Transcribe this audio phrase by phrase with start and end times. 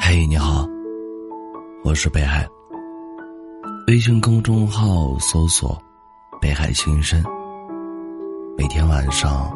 [0.00, 0.66] 嘿，你好，
[1.84, 2.48] 我是北海。
[3.88, 5.80] 微信公众号搜索
[6.40, 7.22] “北海心声”，
[8.56, 9.50] 每天晚上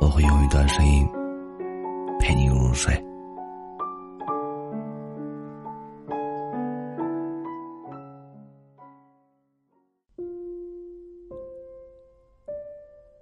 [0.00, 1.08] 我会用一段声音
[2.18, 2.92] 陪你入睡。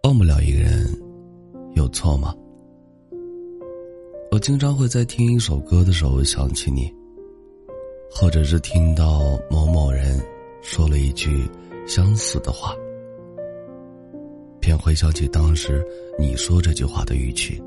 [0.05, 0.87] 忘不了一个人，
[1.75, 2.35] 有错吗？
[4.37, 6.95] 我经常会在听一首歌的时候想起你，
[8.11, 10.23] 或者是听到某某人
[10.61, 11.49] 说了一句
[11.87, 12.77] 相似的话，
[14.61, 15.83] 便回想起当时
[16.19, 17.59] 你说这句话的语气，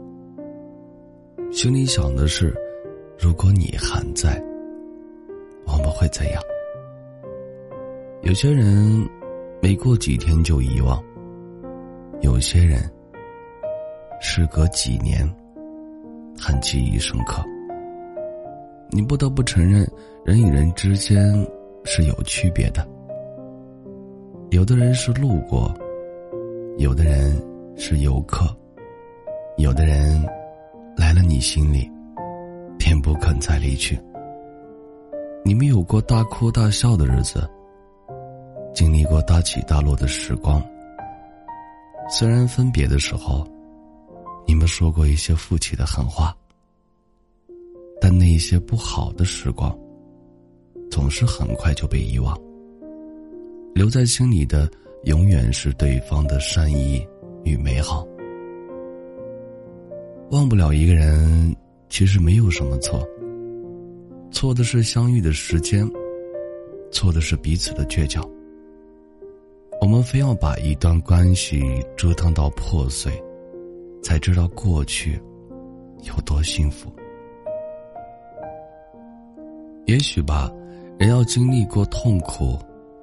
[1.52, 2.56] 心里想的是：
[3.18, 4.40] 如果你还在，
[5.66, 6.40] 我们会怎样？
[8.22, 9.10] 有些人
[9.60, 11.04] 没过几天就遗忘，
[12.22, 12.80] 有些人
[14.22, 15.28] 时隔几年。
[16.40, 17.44] 很记忆深刻。
[18.90, 19.88] 你不得不承认，
[20.26, 21.46] 人与人之间
[21.84, 22.88] 是有区别的。
[24.50, 25.72] 有的人是路过，
[26.78, 27.40] 有的人
[27.76, 28.46] 是游客，
[29.58, 30.20] 有的人
[30.98, 31.88] 来了你心里，
[32.80, 34.00] 便不肯再离去。
[35.46, 37.48] 你们有过大哭大笑的日子，
[38.74, 40.64] 经历过大起大落的时光。
[42.10, 43.46] 虽然分别的时候。
[44.50, 46.36] 你们说过一些负气的狠话，
[48.02, 49.78] 但那些不好的时光，
[50.90, 52.36] 总是很快就被遗忘。
[53.76, 54.68] 留在心里的，
[55.04, 57.08] 永远是对方的善意
[57.44, 58.04] 与美好。
[60.32, 61.56] 忘不了一个人，
[61.88, 63.08] 其实没有什么错，
[64.32, 65.88] 错的是相遇的时间，
[66.92, 68.28] 错的是彼此的倔强。
[69.80, 71.62] 我们非要把一段关系
[71.96, 73.14] 折腾到破碎。
[74.02, 75.22] 才知道过去
[76.04, 76.92] 有多幸福。
[79.86, 80.52] 也许吧，
[80.98, 82.58] 人要经历过痛苦，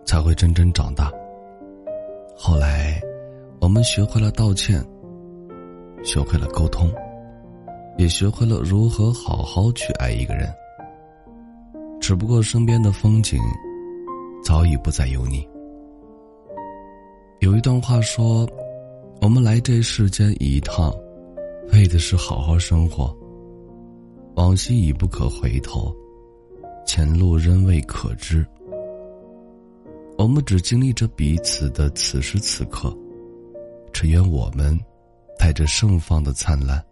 [0.05, 1.11] 才会真正长大。
[2.37, 3.01] 后来，
[3.61, 4.85] 我们学会了道歉，
[6.05, 6.91] 学会了沟通，
[7.99, 10.49] 也学会了如何好好去爱一个人。
[12.01, 13.41] 只不过身边的风景
[14.45, 15.47] 早已不再有你。
[17.41, 18.49] 有一段话说。
[19.21, 20.95] 我们来这世间一趟，
[21.73, 23.15] 为的是好好生活。
[24.35, 25.93] 往昔已不可回头，
[26.87, 28.47] 前路仍未可知。
[30.17, 32.97] 我们只经历着彼此的此时此刻，
[33.93, 34.79] 只愿我们
[35.39, 36.83] 带着盛放的灿烂，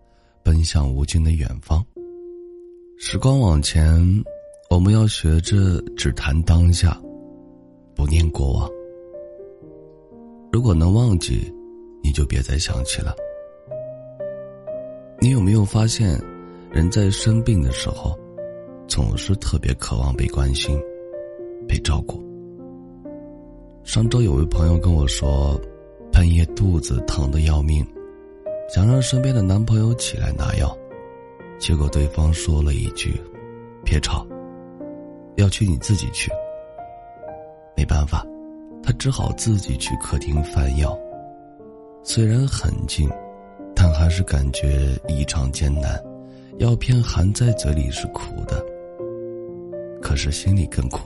[0.42, 1.84] 奔向无尽的远方。
[2.98, 4.02] 时光往前，
[4.70, 7.00] 我们要学着只谈当下，
[7.94, 8.68] 不念过往。
[10.50, 11.52] 如果能忘记。
[12.04, 13.16] 你就别再想起了。
[15.18, 16.20] 你有没有发现，
[16.70, 18.14] 人在生病的时候，
[18.86, 20.78] 总是特别渴望被关心、
[21.66, 22.22] 被照顾。
[23.84, 25.58] 上周有位朋友跟我说，
[26.12, 27.82] 半夜肚子疼的要命，
[28.68, 30.76] 想让身边的男朋友起来拿药，
[31.58, 33.18] 结果对方说了一句
[33.82, 34.26] ：“别吵，
[35.36, 36.30] 要去你自己去。”
[37.74, 38.26] 没办法，
[38.82, 40.98] 他只好自己去客厅翻药。
[42.06, 43.08] 虽然很近，
[43.74, 45.98] 但还是感觉异常艰难。
[46.58, 48.62] 药片含在嘴里是苦的，
[50.02, 51.00] 可是心里更苦。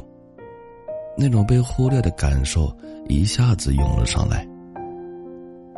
[1.17, 2.77] 那种被忽略的感受
[3.07, 4.45] 一下子涌了上来。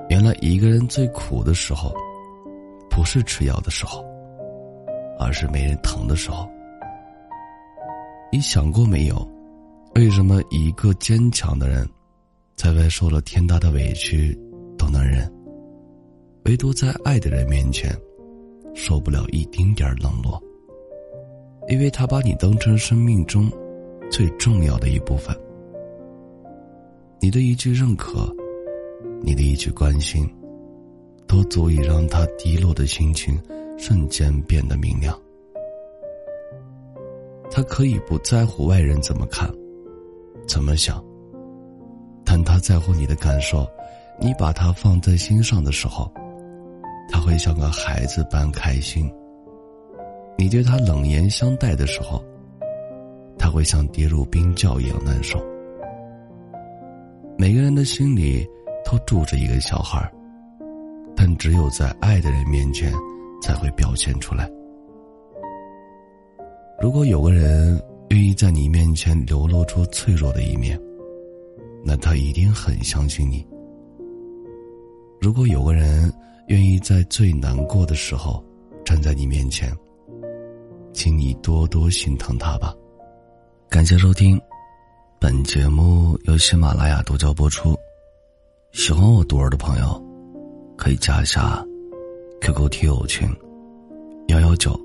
[0.08, 1.92] 原来一个人最苦的时候，
[2.88, 4.02] 不是吃药的时候，
[5.18, 6.48] 而是没人疼的时候。
[8.32, 9.30] 你想过没有？
[9.96, 11.86] 为什么一个坚强的人，
[12.56, 14.36] 在外受了天大的委屈？
[14.80, 15.30] 都能忍，
[16.46, 17.94] 唯独在爱的人面前，
[18.74, 20.42] 受不了一丁点儿冷落。
[21.68, 23.52] 因为他把你当成生命中
[24.10, 25.36] 最重要的一部分。
[27.20, 28.34] 你的一句认可，
[29.20, 30.26] 你的一句关心，
[31.26, 33.38] 都足以让他低落的心情
[33.76, 35.14] 瞬间变得明亮。
[37.50, 39.52] 他可以不在乎外人怎么看，
[40.48, 41.04] 怎么想，
[42.24, 43.68] 但他在乎你的感受。
[44.22, 46.12] 你把他放在心上的时候，
[47.10, 49.08] 他会像个孩子般开心；
[50.36, 52.22] 你对他冷言相待的时候，
[53.38, 55.42] 他会像跌入冰窖一样难受。
[57.38, 58.46] 每个人的心里
[58.84, 59.98] 都住着一个小孩
[61.16, 62.92] 但只有在爱的人面前
[63.40, 64.46] 才会表现出来。
[66.78, 70.78] 如果有个人愿意在你面前流露出脆弱的一面，
[71.82, 73.46] 那他一定很相信你。
[75.30, 76.12] 如果有个人
[76.48, 78.44] 愿意在最难过的时候
[78.84, 79.72] 站在你面前，
[80.92, 82.74] 请你多多心疼他吧。
[83.68, 84.36] 感谢收听，
[85.20, 87.76] 本节目由喜马拉雅独家播出。
[88.72, 90.04] 喜欢我独儿的朋友，
[90.76, 91.64] 可以加一下
[92.40, 93.30] QQ 听友群：
[94.26, 94.76] 幺幺九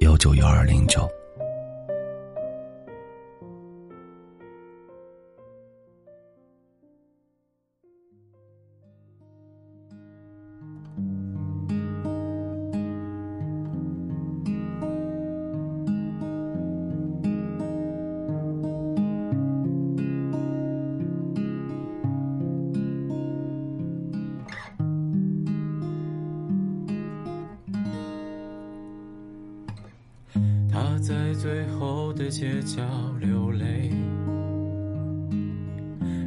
[0.00, 1.06] 幺九幺二零九。
[31.08, 32.82] 在最后的街角
[33.18, 33.90] 流泪，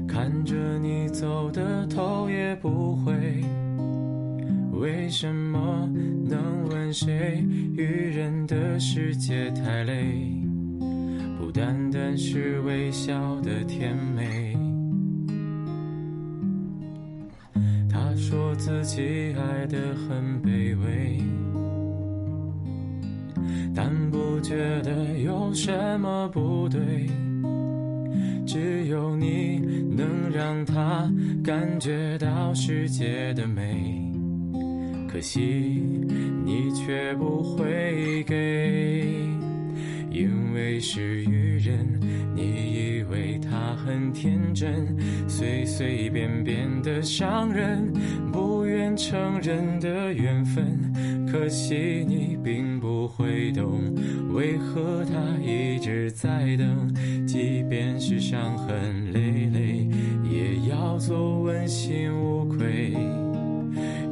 [0.08, 3.14] 看着你走的头也不回。
[4.72, 5.88] 为什么
[6.28, 7.46] 能问谁？
[7.78, 10.34] 愚人的世界太累，
[11.40, 14.58] 不单单是微笑的甜美。
[17.88, 21.22] 他说自己爱得很卑微。
[23.74, 24.11] 但
[24.42, 26.82] 觉得有什么不对，
[28.46, 29.60] 只有你
[29.96, 31.10] 能让他
[31.44, 34.12] 感觉到世界的美，
[35.08, 35.40] 可惜
[36.44, 39.06] 你却不会给，
[40.10, 42.00] 因为是愚人，
[42.36, 44.98] 你以为他很天真，
[45.28, 47.94] 随随便便的伤人，
[48.32, 53.02] 不愿承认的缘分，可惜你并不。
[53.08, 53.94] 会懂，
[54.34, 56.94] 为何他一直在等？
[57.28, 59.88] 即便是伤痕累累，
[60.24, 62.94] 也要做问心无愧。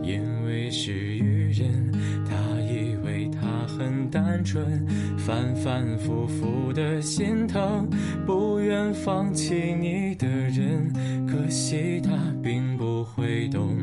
[0.04, 1.92] 因为是愚人，
[2.26, 4.86] 他以为他很单纯，
[5.18, 7.88] 反反复复的心疼，
[8.26, 10.92] 不愿放弃你的人，
[11.28, 12.12] 可惜他
[12.44, 13.78] 并不会懂，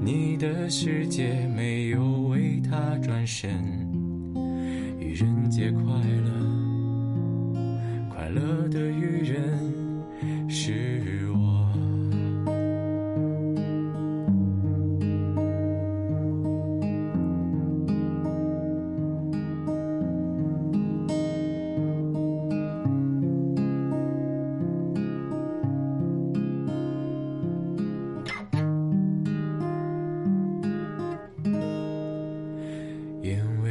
[0.00, 2.19] 你的世界没有
[2.70, 3.50] 他转身。
[5.00, 6.30] 愚人节快乐，
[8.08, 10.99] 快乐的愚人是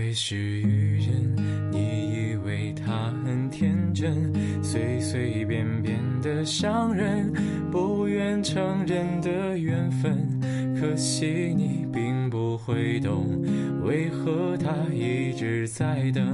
[0.10, 1.36] 因为是愚人，
[1.72, 4.34] 你以为他很天真，
[4.64, 7.32] 随随便便的伤人，
[7.70, 10.28] 不愿承认的缘分，
[10.76, 13.40] 可惜你并不会懂，
[13.84, 16.26] 为何他一直在等，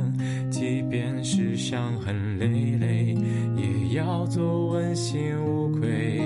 [0.50, 2.48] 即便是伤痕累
[2.80, 3.14] 累，
[3.58, 6.22] 也要做问心无愧，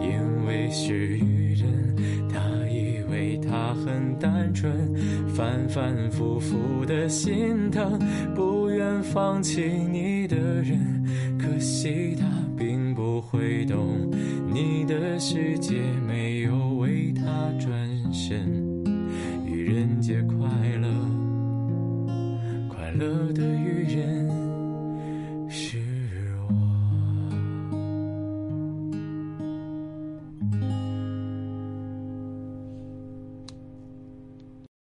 [0.00, 1.35] 因为是愚。
[3.84, 4.72] 很单纯，
[5.28, 7.98] 反反复复的心疼，
[8.34, 11.04] 不愿放弃你的人，
[11.38, 12.26] 可惜他
[12.56, 14.10] 并不会懂。
[14.52, 15.74] 你的世界
[16.06, 17.24] 没有为他
[17.58, 17.70] 转
[18.12, 18.64] 身。
[19.44, 20.36] 愚人节快
[20.80, 20.88] 乐。
[22.68, 23.75] 快乐的愚。